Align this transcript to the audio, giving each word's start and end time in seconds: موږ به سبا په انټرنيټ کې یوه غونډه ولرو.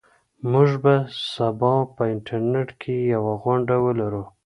موږ 0.51 0.69
به 0.83 0.93
سبا 1.33 1.73
په 1.95 2.03
انټرنيټ 2.13 2.69
کې 2.81 2.95
یوه 3.13 3.33
غونډه 3.43 3.75
ولرو. 3.85 4.23